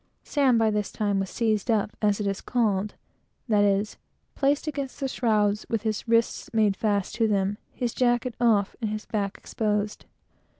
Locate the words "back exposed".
9.05-10.05